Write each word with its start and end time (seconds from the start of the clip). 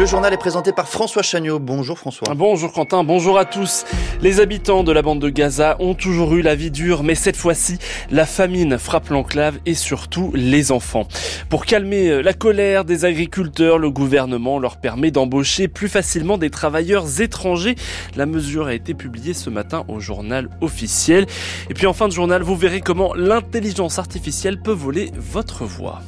Le 0.00 0.06
journal 0.06 0.32
est 0.32 0.38
présenté 0.38 0.72
par 0.72 0.88
François 0.88 1.20
Chagnot. 1.20 1.58
Bonjour 1.58 1.98
François. 1.98 2.32
Bonjour 2.34 2.72
Quentin, 2.72 3.04
bonjour 3.04 3.36
à 3.36 3.44
tous. 3.44 3.84
Les 4.22 4.40
habitants 4.40 4.82
de 4.82 4.92
la 4.92 5.02
bande 5.02 5.20
de 5.20 5.28
Gaza 5.28 5.76
ont 5.78 5.92
toujours 5.92 6.34
eu 6.36 6.40
la 6.40 6.54
vie 6.54 6.70
dure, 6.70 7.02
mais 7.02 7.14
cette 7.14 7.36
fois-ci, 7.36 7.76
la 8.10 8.24
famine 8.24 8.78
frappe 8.78 9.10
l'enclave 9.10 9.58
et 9.66 9.74
surtout 9.74 10.32
les 10.34 10.72
enfants. 10.72 11.06
Pour 11.50 11.66
calmer 11.66 12.08
euh, 12.08 12.22
la 12.22 12.32
colère 12.32 12.86
des 12.86 13.04
agriculteurs, 13.04 13.76
le 13.76 13.90
gouvernement 13.90 14.58
leur 14.58 14.78
permet 14.78 15.10
d'embaucher 15.10 15.68
plus 15.68 15.90
facilement 15.90 16.38
des 16.38 16.48
travailleurs 16.48 17.20
étrangers. 17.20 17.74
La 18.16 18.24
mesure 18.24 18.68
a 18.68 18.72
été 18.72 18.94
publiée 18.94 19.34
ce 19.34 19.50
matin 19.50 19.84
au 19.86 20.00
journal 20.00 20.48
officiel. 20.62 21.26
Et 21.68 21.74
puis 21.74 21.86
en 21.86 21.92
fin 21.92 22.08
de 22.08 22.14
journal, 22.14 22.40
vous 22.40 22.56
verrez 22.56 22.80
comment 22.80 23.12
l'intelligence 23.12 23.98
artificielle 23.98 24.62
peut 24.62 24.72
voler 24.72 25.10
votre 25.18 25.66
voix. 25.66 26.00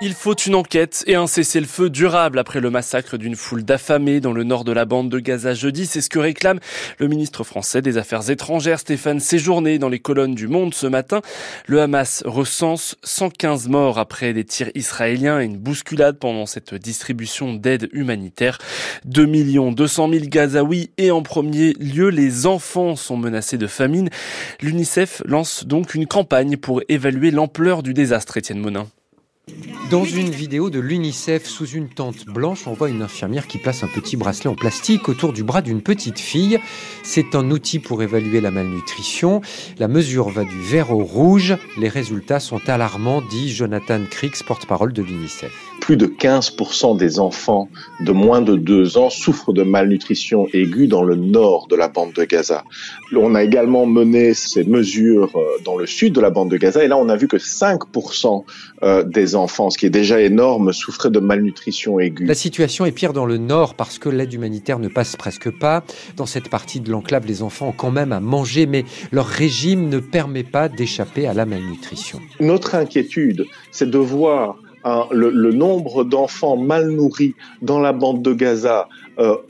Il 0.00 0.14
faut 0.14 0.36
une 0.36 0.54
enquête 0.54 1.02
et 1.08 1.16
un 1.16 1.26
cessez-le-feu 1.26 1.90
durable 1.90 2.38
après 2.38 2.60
le 2.60 2.70
massacre 2.70 3.16
d'une 3.18 3.34
foule 3.34 3.64
d'affamés 3.64 4.20
dans 4.20 4.32
le 4.32 4.44
nord 4.44 4.62
de 4.62 4.70
la 4.70 4.84
bande 4.84 5.08
de 5.08 5.18
Gaza 5.18 5.54
jeudi. 5.54 5.86
C'est 5.86 6.00
ce 6.00 6.08
que 6.08 6.20
réclame 6.20 6.60
le 6.98 7.08
ministre 7.08 7.42
français 7.42 7.82
des 7.82 7.98
Affaires 7.98 8.30
étrangères 8.30 8.78
Stéphane 8.78 9.18
Séjourné 9.18 9.80
dans 9.80 9.88
les 9.88 9.98
colonnes 9.98 10.36
du 10.36 10.46
Monde 10.46 10.72
ce 10.72 10.86
matin. 10.86 11.20
Le 11.66 11.82
Hamas 11.82 12.22
recense 12.24 12.94
115 13.02 13.66
morts 13.66 13.98
après 13.98 14.32
des 14.32 14.44
tirs 14.44 14.70
israéliens 14.76 15.40
et 15.40 15.46
une 15.46 15.58
bousculade 15.58 16.20
pendant 16.20 16.46
cette 16.46 16.74
distribution 16.76 17.54
d'aide 17.54 17.88
humanitaire. 17.92 18.58
2 19.04 19.26
200 19.72 20.10
000 20.12 20.26
Gazaouis 20.26 20.90
et 20.96 21.10
en 21.10 21.24
premier 21.24 21.72
lieu 21.72 22.10
les 22.10 22.46
enfants 22.46 22.94
sont 22.94 23.16
menacés 23.16 23.58
de 23.58 23.66
famine. 23.66 24.10
L'UNICEF 24.62 25.22
lance 25.24 25.66
donc 25.66 25.96
une 25.96 26.06
campagne 26.06 26.56
pour 26.56 26.82
évaluer 26.88 27.32
l'ampleur 27.32 27.82
du 27.82 27.94
désastre, 27.94 28.36
Étienne 28.36 28.60
Monin. 28.60 28.86
Dans 29.90 30.04
une 30.04 30.28
vidéo 30.28 30.68
de 30.68 30.80
l'UNICEF 30.80 31.46
sous 31.46 31.66
une 31.66 31.88
tente 31.88 32.26
blanche, 32.26 32.66
on 32.66 32.74
voit 32.74 32.90
une 32.90 33.00
infirmière 33.00 33.46
qui 33.46 33.56
place 33.56 33.82
un 33.82 33.86
petit 33.86 34.18
bracelet 34.18 34.50
en 34.50 34.54
plastique 34.54 35.08
autour 35.08 35.32
du 35.32 35.44
bras 35.44 35.62
d'une 35.62 35.80
petite 35.80 36.18
fille. 36.18 36.60
C'est 37.02 37.34
un 37.34 37.50
outil 37.50 37.78
pour 37.78 38.02
évaluer 38.02 38.42
la 38.42 38.50
malnutrition. 38.50 39.40
La 39.78 39.88
mesure 39.88 40.28
va 40.28 40.44
du 40.44 40.60
vert 40.60 40.90
au 40.92 41.04
rouge. 41.04 41.56
Les 41.78 41.88
résultats 41.88 42.38
sont 42.38 42.60
alarmants, 42.68 43.22
dit 43.22 43.50
Jonathan 43.50 44.00
Crix, 44.10 44.42
porte-parole 44.46 44.92
de 44.92 45.00
l'UNICEF. 45.00 45.52
Plus 45.80 45.96
de 45.96 46.06
15% 46.06 46.98
des 46.98 47.18
enfants 47.18 47.70
de 48.00 48.12
moins 48.12 48.42
de 48.42 48.56
2 48.56 48.98
ans 48.98 49.08
souffrent 49.08 49.54
de 49.54 49.62
malnutrition 49.62 50.48
aiguë 50.52 50.86
dans 50.86 51.02
le 51.02 51.14
nord 51.14 51.66
de 51.66 51.76
la 51.76 51.88
bande 51.88 52.12
de 52.12 52.24
Gaza. 52.24 52.64
On 53.16 53.34
a 53.34 53.42
également 53.42 53.86
mené 53.86 54.34
ces 54.34 54.64
mesures 54.64 55.34
euh, 55.36 55.44
dans 55.64 55.76
le 55.76 55.86
sud 55.86 56.12
de 56.12 56.20
la 56.20 56.28
bande 56.28 56.50
de 56.50 56.58
Gaza 56.58 56.84
et 56.84 56.88
là 56.88 56.98
on 56.98 57.08
a 57.08 57.16
vu 57.16 57.26
que 57.26 57.38
5% 57.38 58.44
euh, 58.82 59.02
des 59.02 59.34
enfants, 59.34 59.70
qui 59.78 59.86
est 59.86 59.90
déjà 59.90 60.20
énorme, 60.20 60.72
souffraient 60.72 61.10
de 61.10 61.20
malnutrition 61.20 62.00
aiguë. 62.00 62.26
La 62.26 62.34
situation 62.34 62.84
est 62.84 62.92
pire 62.92 63.12
dans 63.12 63.24
le 63.24 63.38
nord 63.38 63.74
parce 63.74 63.98
que 63.98 64.08
l'aide 64.08 64.32
humanitaire 64.32 64.78
ne 64.78 64.88
passe 64.88 65.16
presque 65.16 65.50
pas. 65.56 65.84
Dans 66.16 66.26
cette 66.26 66.50
partie 66.50 66.80
de 66.80 66.90
l'enclave, 66.90 67.26
les 67.26 67.42
enfants 67.42 67.68
ont 67.68 67.72
quand 67.72 67.92
même 67.92 68.12
à 68.12 68.20
manger, 68.20 68.66
mais 68.66 68.84
leur 69.12 69.26
régime 69.26 69.88
ne 69.88 70.00
permet 70.00 70.42
pas 70.42 70.68
d'échapper 70.68 71.26
à 71.26 71.32
la 71.32 71.46
malnutrition. 71.46 72.20
Notre 72.40 72.74
inquiétude, 72.74 73.46
c'est 73.70 73.88
de 73.88 73.98
voir 73.98 74.56
hein, 74.84 75.06
le, 75.12 75.30
le, 75.30 75.52
nombre 75.52 76.02
d'enfants 76.02 76.56
mal 76.56 76.90
nourris 76.90 77.34
dans 77.62 77.78
la 77.78 77.92
bande 77.92 78.20
de 78.22 78.32
Gaza 78.32 78.88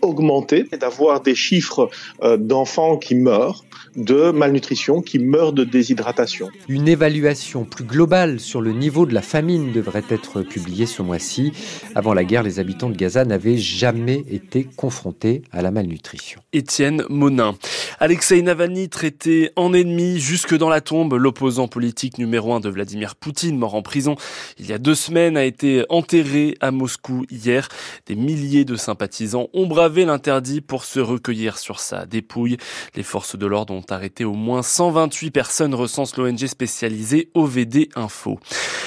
augmenter 0.03 0.67
et 0.73 0.77
d'avoir 0.77 1.21
des 1.21 1.35
chiffres 1.35 1.91
euh, 2.23 2.37
d'enfants 2.37 2.97
qui 2.97 3.15
meurent 3.15 3.65
de 3.97 4.31
malnutrition, 4.31 5.03
qui 5.03 5.19
meurent 5.19 5.53
de 5.53 5.65
déshydratation. 5.65 6.49
Une 6.69 6.89
évaluation 6.89 7.65
plus 7.65 7.85
globale 7.85 8.39
sur 8.39 8.61
le 8.61 8.73
niveau 8.73 9.07
de 9.07 9.15
la 9.15 9.23
famine 9.23 9.73
devrait 9.73 10.05
être 10.09 10.43
publiée 10.43 10.87
ce 10.87 11.03
mois-ci. 11.03 11.53
Avant 11.95 12.15
la 12.15 12.25
guerre, 12.25 12.43
les 12.43 12.61
habitants 12.61 12.91
de 12.91 12.97
Gaza 12.97 13.25
n'avaient 13.25 13.57
jamais 13.57 14.25
été 14.31 14.67
confrontés 14.77 15.43
à 15.53 15.63
la 15.63 15.71
malnutrition. 15.71 16.41
Étienne 16.53 17.05
Monin. 17.09 17.57
Alexei 17.99 18.41
Navalny 18.43 18.89
traité 18.89 19.51
en 19.57 19.73
ennemi 19.73 20.19
jusque 20.19 20.57
dans 20.57 20.69
la 20.69 20.81
tombe. 20.81 21.15
L'opposant 21.15 21.67
politique 21.67 22.19
numéro 22.19 22.53
un 22.55 22.61
de 22.61 22.69
Vladimir 22.69 23.17
Poutine, 23.17 23.59
mort 23.59 23.75
en 23.75 23.83
prison 23.83 24.15
il 24.59 24.67
y 24.67 24.73
a 24.73 24.79
deux 24.79 24.95
semaines, 24.95 25.37
a 25.37 25.45
été 25.45 25.85
enterré 25.89 26.57
à 26.61 26.71
Moscou 26.71 27.25
hier. 27.31 27.69
Des 28.07 28.15
milliers 28.15 28.65
de 28.65 28.77
sympathisants 28.77 29.49
ont 29.55 29.58
bravé 29.67 30.05
l'interdit 30.05 30.61
pour 30.61 30.85
se 30.85 31.01
recueillir 31.01 31.59
sur 31.59 31.81
sa 31.81 32.07
dépouille. 32.07 32.57
Les 32.95 33.03
forces 33.03 33.37
de 33.37 33.47
l'ordre 33.47 33.75
ont 33.75 33.85
arrêté 33.91 34.25
au 34.25 34.35
moins 34.35 34.63
128 34.63 35.31
personnes, 35.31 35.75
recense 35.75 36.17
l'ONG 36.17 36.47
spécialisée 36.47 37.31
OVD 37.35 37.89
Info. 37.95 38.39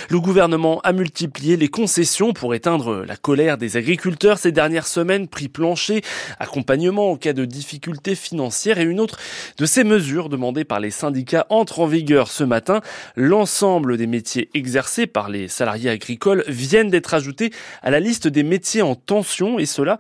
Le 0.10 0.20
gouvernement 0.20 0.82
a 0.84 0.94
multiplié 0.94 1.58
les 1.58 1.70
concessions 1.70 2.34
pour 2.34 2.54
éteindre 2.54 3.06
la 3.08 3.16
colère 3.16 3.58
des 3.58 3.78
agriculteurs 3.78 4.40
ces 4.40 4.52
dernières 4.52 4.88
semaines, 4.88 5.28
prix 5.28 5.48
plancher, 5.48 6.02
accompagnement 6.40 7.12
en 7.12 7.16
cas 7.16 7.34
de 7.34 7.46
difficultés 7.46 8.16
financières 8.16 8.80
et 8.80 8.84
une 8.84 9.00
autre 9.00 9.18
de 9.58 9.66
ces 9.66 9.84
mesures 9.84 10.30
demandées 10.30 10.66
par 10.66 10.80
les 10.80 10.92
syndicats 10.92 11.46
entre 11.50 11.80
en 11.80 11.86
vigueur 11.86 12.30
ce 12.30 12.44
matin. 12.44 12.82
L'ensemble 13.16 13.98
des 13.98 14.08
métiers 14.08 14.50
exercés 14.54 15.08
par 15.08 15.30
les 15.30 15.48
salariés 15.48 15.90
agricoles 15.90 16.44
viennent 16.48 16.90
d'être 16.90 17.14
ajoutés 17.14 17.52
à 17.82 17.92
la 17.92 18.00
liste 18.00 18.28
des 18.28 18.44
métiers 18.44 18.82
en 18.82 18.96
tension 18.96 19.60
et 19.60 19.66
cela 19.66 19.98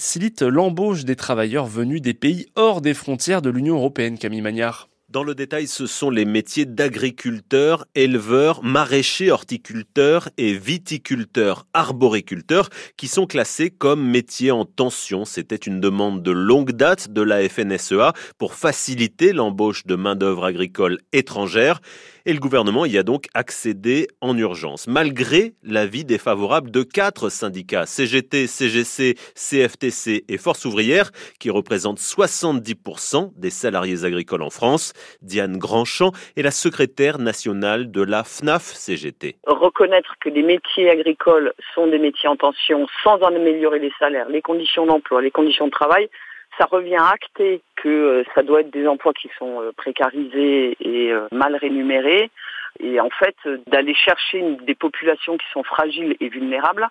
facilite 0.00 0.40
l'embauche 0.40 1.04
des 1.04 1.14
travailleurs 1.14 1.66
venus 1.66 2.00
des 2.00 2.14
pays 2.14 2.46
hors 2.54 2.80
des 2.80 2.94
frontières 2.94 3.42
de 3.42 3.50
l'Union 3.50 3.76
européenne, 3.76 4.16
Camille 4.16 4.40
Magnard. 4.40 4.88
Dans 5.10 5.22
le 5.22 5.34
détail, 5.34 5.66
ce 5.66 5.86
sont 5.86 6.08
les 6.08 6.24
métiers 6.24 6.64
d'agriculteur, 6.64 7.84
éleveur, 7.94 8.64
maraîcher, 8.64 9.30
horticulteur 9.30 10.30
et 10.38 10.54
viticulteur, 10.54 11.66
arboriculteur 11.74 12.70
qui 12.96 13.08
sont 13.08 13.26
classés 13.26 13.68
comme 13.68 14.02
métiers 14.02 14.52
en 14.52 14.64
tension. 14.64 15.26
C'était 15.26 15.56
une 15.56 15.80
demande 15.80 16.22
de 16.22 16.30
longue 16.30 16.72
date 16.72 17.12
de 17.12 17.20
la 17.20 17.46
FNSEA 17.46 18.14
pour 18.38 18.54
faciliter 18.54 19.34
l'embauche 19.34 19.84
de 19.84 19.96
main-d'œuvre 19.96 20.46
agricole 20.46 20.98
étrangère 21.12 21.82
et 22.26 22.32
le 22.32 22.38
gouvernement 22.38 22.84
y 22.84 22.98
a 22.98 23.02
donc 23.02 23.26
accédé 23.34 24.08
en 24.20 24.36
urgence, 24.36 24.86
malgré 24.86 25.52
l'avis 25.62 26.04
défavorable 26.04 26.70
de 26.70 26.82
quatre 26.82 27.28
syndicats, 27.28 27.86
CGT, 27.86 28.46
CGC, 28.46 29.16
CFTC 29.34 30.24
et 30.28 30.38
Force 30.38 30.64
ouvrière, 30.64 31.10
qui 31.38 31.50
représentent 31.50 31.98
70% 31.98 33.32
des 33.36 33.50
salariés 33.50 34.04
agricoles 34.04 34.42
en 34.42 34.50
France. 34.50 34.92
Diane 35.22 35.58
Grandchamp 35.58 36.12
est 36.36 36.42
la 36.42 36.50
secrétaire 36.50 37.18
nationale 37.18 37.90
de 37.90 38.02
la 38.02 38.24
FNAF 38.24 38.62
CGT. 38.62 39.36
Reconnaître 39.46 40.14
que 40.20 40.28
les 40.28 40.42
métiers 40.42 40.90
agricoles 40.90 41.52
sont 41.74 41.86
des 41.86 41.98
métiers 41.98 42.28
en 42.28 42.36
tension 42.36 42.86
sans 43.02 43.16
en 43.22 43.34
améliorer 43.34 43.78
les 43.78 43.92
salaires, 43.98 44.28
les 44.28 44.42
conditions 44.42 44.86
d'emploi, 44.86 45.22
les 45.22 45.30
conditions 45.30 45.66
de 45.66 45.70
travail, 45.70 46.08
ça 46.60 46.66
revient 46.66 46.96
à 46.96 47.08
acter 47.08 47.62
que 47.76 47.88
euh, 47.88 48.24
ça 48.34 48.42
doit 48.42 48.60
être 48.60 48.70
des 48.70 48.86
emplois 48.86 49.14
qui 49.14 49.30
sont 49.38 49.62
euh, 49.62 49.72
précarisés 49.72 50.76
et 50.80 51.10
euh, 51.10 51.26
mal 51.32 51.56
rémunérés. 51.56 52.30
Et 52.80 53.00
en 53.00 53.08
fait, 53.08 53.36
d'aller 53.66 53.94
chercher 53.94 54.42
des 54.62 54.74
populations 54.74 55.38
qui 55.38 55.46
sont 55.52 55.62
fragiles 55.62 56.16
et 56.20 56.28
vulnérables 56.28 56.86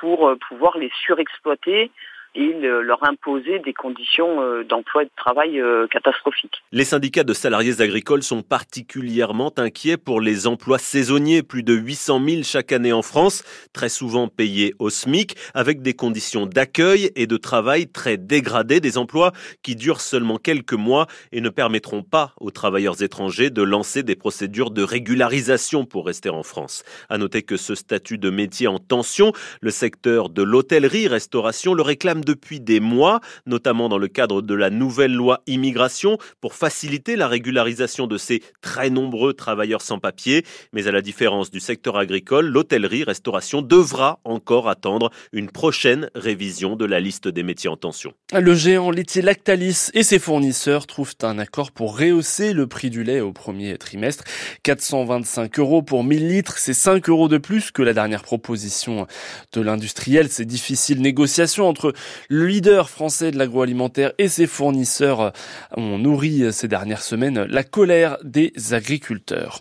pour 0.00 0.32
pouvoir 0.48 0.76
les 0.76 0.90
surexploiter 1.04 1.90
et 2.38 2.54
leur 2.60 3.02
imposer 3.02 3.58
des 3.58 3.72
conditions 3.72 4.40
euh, 4.40 4.62
d'emploi 4.62 5.02
et 5.02 5.06
de 5.06 5.10
travail 5.16 5.60
euh, 5.60 5.88
catastrophiques. 5.88 6.62
Les 6.70 6.84
syndicats 6.84 7.24
de 7.24 7.32
salariés 7.32 7.80
agricoles 7.80 8.22
sont 8.22 8.42
particulièrement 8.42 9.52
inquiets 9.56 9.96
pour 9.96 10.20
les 10.20 10.46
emplois 10.46 10.78
saisonniers, 10.78 11.42
plus 11.42 11.64
de 11.64 11.74
800 11.74 12.22
000 12.24 12.42
chaque 12.44 12.70
année 12.70 12.92
en 12.92 13.02
France, 13.02 13.42
très 13.72 13.88
souvent 13.88 14.28
payés 14.28 14.72
au 14.78 14.88
SMIC, 14.88 15.36
avec 15.52 15.82
des 15.82 15.94
conditions 15.94 16.46
d'accueil 16.46 17.10
et 17.16 17.26
de 17.26 17.36
travail 17.36 17.88
très 17.88 18.16
dégradées, 18.16 18.78
des 18.78 18.98
emplois 18.98 19.32
qui 19.64 19.74
durent 19.74 20.00
seulement 20.00 20.36
quelques 20.36 20.74
mois 20.74 21.08
et 21.32 21.40
ne 21.40 21.48
permettront 21.48 22.04
pas 22.04 22.34
aux 22.38 22.52
travailleurs 22.52 23.02
étrangers 23.02 23.50
de 23.50 23.62
lancer 23.62 24.04
des 24.04 24.16
procédures 24.16 24.70
de 24.70 24.82
régularisation 24.82 25.86
pour 25.86 26.06
rester 26.06 26.30
en 26.30 26.44
France. 26.44 26.84
À 27.08 27.18
noter 27.18 27.42
que 27.42 27.56
ce 27.56 27.74
statut 27.74 28.18
de 28.18 28.30
métier 28.30 28.68
en 28.68 28.78
tension, 28.78 29.32
le 29.60 29.70
secteur 29.70 30.28
de 30.28 30.44
l'hôtellerie-restauration 30.44 31.74
le 31.74 31.82
réclame 31.82 32.24
depuis 32.28 32.60
des 32.60 32.78
mois, 32.78 33.20
notamment 33.46 33.88
dans 33.88 33.96
le 33.96 34.06
cadre 34.06 34.42
de 34.42 34.54
la 34.54 34.68
nouvelle 34.68 35.14
loi 35.14 35.40
immigration, 35.46 36.18
pour 36.42 36.54
faciliter 36.54 37.16
la 37.16 37.26
régularisation 37.26 38.06
de 38.06 38.18
ces 38.18 38.42
très 38.60 38.90
nombreux 38.90 39.32
travailleurs 39.32 39.80
sans 39.80 39.98
papier. 39.98 40.44
Mais 40.74 40.86
à 40.86 40.92
la 40.92 41.00
différence 41.00 41.50
du 41.50 41.58
secteur 41.58 41.96
agricole, 41.96 42.46
l'hôtellerie-restauration 42.46 43.62
devra 43.62 44.20
encore 44.24 44.68
attendre 44.68 45.10
une 45.32 45.50
prochaine 45.50 46.10
révision 46.14 46.76
de 46.76 46.84
la 46.84 47.00
liste 47.00 47.28
des 47.28 47.42
métiers 47.42 47.70
en 47.70 47.78
tension. 47.78 48.12
Le 48.32 48.54
géant 48.54 48.90
laitier 48.90 49.22
Lactalis 49.22 49.88
et 49.94 50.02
ses 50.02 50.18
fournisseurs 50.18 50.86
trouvent 50.86 51.14
un 51.22 51.38
accord 51.38 51.72
pour 51.72 51.98
rehausser 51.98 52.52
le 52.52 52.66
prix 52.66 52.90
du 52.90 53.04
lait 53.04 53.20
au 53.20 53.32
premier 53.32 53.78
trimestre. 53.78 54.24
425 54.64 55.58
euros 55.58 55.82
pour 55.82 56.04
1000 56.04 56.28
litres, 56.28 56.58
c'est 56.58 56.74
5 56.74 57.08
euros 57.08 57.28
de 57.28 57.38
plus 57.38 57.70
que 57.70 57.82
la 57.82 57.94
dernière 57.94 58.22
proposition 58.22 59.06
de 59.52 59.60
l'industriel. 59.62 60.28
C'est 60.28 60.44
difficile 60.44 61.00
négociation 61.00 61.68
entre 61.68 61.92
le 62.28 62.46
leader 62.46 62.90
français 62.90 63.30
de 63.30 63.38
l'agroalimentaire 63.38 64.12
et 64.18 64.28
ses 64.28 64.46
fournisseurs 64.46 65.32
ont 65.76 65.98
nourri 65.98 66.52
ces 66.52 66.68
dernières 66.68 67.02
semaines 67.02 67.44
la 67.44 67.64
colère 67.64 68.18
des 68.22 68.52
agriculteurs. 68.72 69.60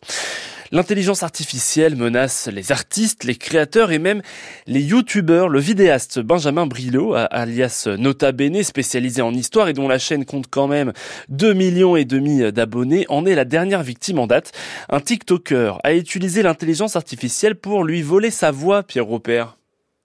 L'intelligence 0.72 1.24
artificielle 1.24 1.96
menace 1.96 2.50
les 2.52 2.74
artistes, 2.74 3.24
les 3.24 3.36
créateurs 3.36 3.92
et 3.92 4.00
même 4.00 4.22
les 4.66 4.82
youtubeurs. 4.82 5.48
Le 5.48 5.60
vidéaste 5.60 6.20
Benjamin 6.20 6.66
Brillo, 6.66 7.14
alias 7.16 7.88
Nota 7.98 8.34
Bene, 8.34 8.62
spécialisé 8.64 9.22
en 9.22 9.34
histoire 9.34 9.70
et 9.70 9.74
dont 9.74 9.88
la 9.88 9.98
chaîne 9.98 10.26
compte 10.26 10.48
quand 10.50 10.68
même 10.68 10.92
2 11.30 11.54
millions 11.54 11.96
et 11.96 12.04
demi 12.04 12.52
d'abonnés, 12.52 13.06
en 13.08 13.26
est 13.26 13.36
la 13.36 13.46
dernière 13.46 13.84
victime 13.84 14.20
en 14.20 14.28
date. 14.28 14.52
Un 14.90 15.00
TikToker 15.00 15.80
a 15.84 15.94
utilisé 15.94 16.42
l'intelligence 16.44 16.98
artificielle 16.98 17.56
pour 17.56 17.86
lui 17.86 18.02
voler 18.02 18.32
sa 18.32 18.52
voix, 18.52 18.84
Pierre 18.84 19.06
Robert. 19.06 19.57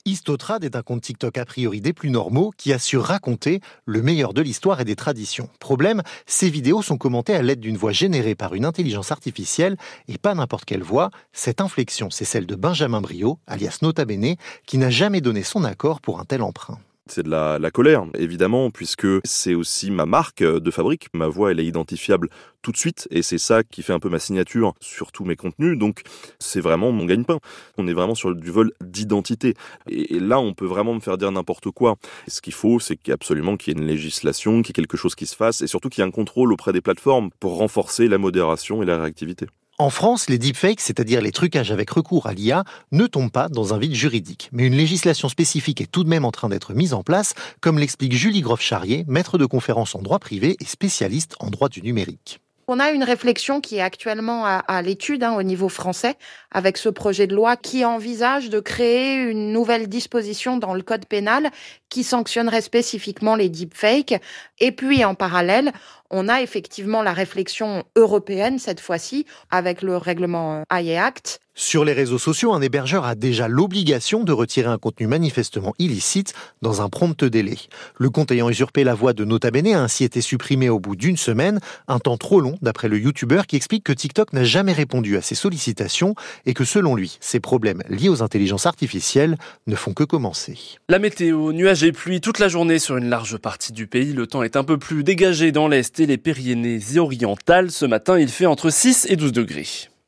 Histotrad 0.05 0.65
est 0.65 0.75
un 0.75 0.83
compte 0.83 1.03
TikTok 1.03 1.39
a 1.39 1.45
priori 1.45 1.81
des 1.81 1.93
plus 1.93 2.11
normaux 2.11 2.51
qui 2.57 2.73
assure 2.73 3.05
raconter 3.05 3.61
le 3.87 4.03
meilleur 4.03 4.35
de 4.35 4.43
l'histoire 4.43 4.81
et 4.81 4.85
des 4.85 4.97
traditions. 4.97 5.49
Problème, 5.61 6.03
ces 6.27 6.51
vidéos 6.51 6.83
sont 6.83 6.99
commentées 6.99 7.37
à 7.37 7.43
l'aide 7.43 7.61
d'une 7.61 7.77
voix 7.77 7.93
générée 7.93 8.35
par 8.35 8.55
une 8.55 8.65
intelligence 8.65 9.13
artificielle 9.13 9.77
et 10.09 10.19
pas 10.19 10.35
n'importe 10.35 10.65
quelle 10.65 10.83
voix. 10.83 11.11
Cette 11.33 11.61
inflexion, 11.61 12.11
c'est 12.11 12.25
celle 12.25 12.47
de 12.47 12.57
Benjamin 12.57 13.01
Brio, 13.01 13.39
alias 13.47 13.79
Nota 13.83 14.05
Bene, 14.05 14.35
qui 14.67 14.77
n'a 14.77 14.91
jamais 14.91 15.21
donné 15.21 15.45
son 15.45 15.63
accord 15.63 16.01
pour 16.01 16.19
un 16.19 16.25
tel 16.25 16.43
emprunt. 16.43 16.81
C'est 17.07 17.25
de 17.25 17.31
la, 17.31 17.71
colère, 17.73 18.05
évidemment, 18.17 18.71
puisque 18.71 19.09
c'est 19.25 19.55
aussi 19.55 19.91
ma 19.91 20.07
marque 20.07 20.43
de 20.43 20.71
fabrique. 20.71 21.09
Ma 21.13 21.27
voix, 21.27 21.51
elle 21.51 21.59
est 21.59 21.67
identifiable 21.67 22.29
tout 22.63 22.71
de 22.71 22.77
suite, 22.77 23.09
et 23.11 23.23
c'est 23.23 23.39
ça 23.39 23.65
qui 23.65 23.83
fait 23.83 23.93
un 23.93 23.99
peu 23.99 24.09
ma 24.09 24.21
signature 24.21 24.73
sur 24.81 25.11
tous 25.11 25.25
mes 25.25 25.35
contenus. 25.35 25.77
Donc, 25.77 26.03
c'est 26.39 26.61
vraiment 26.61 26.93
mon 26.93 27.05
gagne-pain. 27.05 27.41
On 27.77 27.89
est 27.89 27.93
vraiment 27.93 28.15
sur 28.15 28.35
du 28.35 28.51
vol 28.51 28.71
d'identité. 28.81 29.55
Et, 29.89 30.21
là, 30.21 30.39
on 30.39 30.55
peut 30.55 30.67
vraiment 30.67 30.95
me 30.95 31.01
faire 31.01 31.19
dire 31.19 31.33
n'importe 31.33 31.71
quoi. 31.73 31.97
ce 32.29 32.41
qu'il 32.41 32.55
faut, 32.55 32.79
c'est 32.79 32.97
qu'absolument 32.97 33.57
qu'il 33.57 33.75
y 33.75 33.77
ait 33.77 33.83
une 33.83 33.89
législation, 33.89 34.63
qu'il 34.63 34.69
y 34.69 34.71
ait 34.71 34.83
quelque 34.85 34.97
chose 34.97 35.17
qui 35.17 35.27
se 35.27 35.35
fasse, 35.35 35.61
et 35.61 35.67
surtout 35.67 35.89
qu'il 35.89 36.03
y 36.03 36.05
ait 36.05 36.09
un 36.09 36.13
contrôle 36.13 36.53
auprès 36.53 36.73
des 36.73 36.81
plateformes 36.81 37.31
pour 37.41 37.57
renforcer 37.57 38.07
la 38.07 38.19
modération 38.19 38.81
et 38.83 38.87
la 38.87 39.01
réactivité. 39.01 39.47
En 39.83 39.91
France, 39.91 40.31
les 40.31 40.39
deepfakes, 40.39 40.81
c'est-à-dire 40.81 41.21
les 41.21 41.33
trucages 41.33 41.73
avec 41.73 41.91
recours 41.91 42.29
à 42.29 42.35
l'IA, 42.35 42.63
ne 42.93 43.09
tombent 43.09 43.33
pas 43.33 43.49
dans 43.49 43.75
un 43.75 43.79
vide 43.79 43.97
juridique. 43.97 44.49
Mais 44.53 44.65
une 44.65 44.77
législation 44.77 45.29
spécifique 45.29 45.81
est 45.81 45.91
tout 45.91 46.05
de 46.05 46.09
même 46.09 46.25
en 46.25 46.31
train 46.31 46.49
d'être 46.49 46.73
mise 46.73 46.95
en 46.95 47.03
place, 47.03 47.35
comme 47.61 47.81
l'explique 47.81 48.13
Julie 48.13 48.43
Groff-Charrier, 48.43 49.05
maître 49.09 49.39
de 49.39 49.45
conférence 49.45 49.97
en 49.97 50.01
droit 50.01 50.21
privé 50.21 50.57
et 50.61 50.65
spécialiste 50.67 51.35
en 51.41 51.51
droit 51.51 51.69
du 51.69 51.83
numérique. 51.83 52.39
On 52.75 52.79
a 52.81 52.91
une 52.91 53.05
réflexion 53.05 53.61
qui 53.61 53.77
est 53.77 53.83
actuellement 53.83 54.47
à, 54.47 54.81
l'étude 54.81 55.25
hein, 55.25 55.35
au 55.35 55.43
niveau 55.43 55.69
français 55.69 56.17
avec 56.51 56.79
ce 56.79 56.89
projet 56.89 57.27
de 57.27 57.35
loi 57.35 57.59
qui 57.59 57.85
envisage 57.85 58.49
de 58.49 58.61
créer 58.61 59.17
une 59.17 59.53
nouvelle 59.53 59.91
disposition 59.91 60.57
dans 60.57 60.73
le 60.73 60.81
code 60.81 61.05
pénal 61.05 61.51
qui 61.91 62.03
sanctionnerait 62.03 62.63
spécifiquement 62.63 63.37
les 63.37 63.51
deepfakes. 63.51 64.19
Et 64.59 64.73
puis 64.73 65.05
en 65.05 65.15
parallèle, 65.15 65.71
on 66.09 66.31
a 66.31 66.41
effectivement 66.41 67.03
la 67.03 67.13
réflexion 67.13 67.85
européenne 67.95 68.59
cette 68.59 68.81
fois-ci 68.81 69.27
avec 69.51 69.83
le 69.83 69.99
règlement 69.99 70.63
AI 70.73 70.97
Act 70.97 71.42
sur 71.55 71.85
les 71.85 71.93
réseaux 71.93 72.19
sociaux, 72.19 72.55
un 72.55 72.63
hébergeur 72.63 73.05
a 73.05 73.15
déjà 73.15 73.47
l'obligation 73.47 74.25
de 74.25 74.33
retirer 74.33 74.69
un 74.69 74.79
contenu 74.79 75.07
manifestement 75.07 75.75
illicite 75.79 76.33
dans 76.63 76.81
un 76.81 76.89
prompt 76.89 77.25
délai. 77.25 77.59
Le 77.99 78.09
compte 78.09 78.31
ayant 78.31 78.49
usurpé 78.49 78.85
la 78.85 78.95
voix 78.95 79.13
de 79.13 79.25
Nota 79.27 79.51
Bene 79.51 79.75
a 79.75 79.83
ainsi 79.83 80.05
été 80.05 80.23
supprimé 80.23 80.71
au 80.71 80.81
bout 80.81 80.97
d'une 80.97 81.19
semaine, 81.19 81.61
un 81.89 81.99
temps 81.99 82.17
trop 82.17 82.41
long 82.41 82.57
d'après 82.63 82.89
le 82.89 82.99
youtubeur 82.99 83.47
qui 83.47 83.57
explique 83.57 83.85
que 83.85 83.93
TikTok 83.93 84.33
n'a 84.33 84.45
jamais 84.45 84.73
répondu 84.73 85.19
à 85.19 85.21
ses 85.21 85.35
sollicitations 85.35 86.15
et 86.47 86.55
que 86.55 86.65
selon 86.65 86.95
lui, 86.95 87.19
ces 87.21 87.39
problèmes 87.39 87.83
liés 87.91 88.09
aux 88.09 88.23
intelligences 88.23 88.65
artificielles 88.65 89.37
ne 89.67 89.77
font 89.77 89.93
que 89.93 90.05
commencer. 90.05 90.59
La 90.89 90.99
météo, 90.99 91.53
nuages 91.53 91.85
et 91.85 91.93
pluie 91.93 92.23
toute 92.23 92.39
la 92.39 92.49
journée 92.49 92.79
sur 92.79 92.97
une 92.97 93.11
large 93.11 93.37
partie 93.37 93.73
du 93.73 93.87
pays. 93.87 94.15
Le 94.15 94.27
temps 94.27 94.43
est 94.43 94.57
un 94.57 94.65
peu 94.65 94.79
plus 94.79 95.05
dégagé 95.05 95.53
dans 95.53 95.69
l'est 95.69 96.01
et 96.01 96.07
les 96.07 96.17
Pyrénées 96.17 96.81
orientales. 96.97 97.71
Ce 97.71 97.85
matin, 97.85 98.19
il 98.19 98.29
fait 98.29 98.47
entre 98.47 98.71
6 98.71 99.07
et 99.11 99.17
12 99.17 99.33
degrés. 99.33 99.92